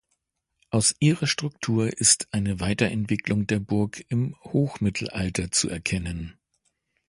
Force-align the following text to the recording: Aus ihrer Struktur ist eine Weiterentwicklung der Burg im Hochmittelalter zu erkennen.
Aus 0.71 0.95
ihrer 0.99 1.27
Struktur 1.27 1.95
ist 1.95 2.27
eine 2.31 2.59
Weiterentwicklung 2.59 3.45
der 3.45 3.59
Burg 3.59 4.03
im 4.09 4.35
Hochmittelalter 4.43 5.51
zu 5.51 5.69
erkennen. 5.69 6.39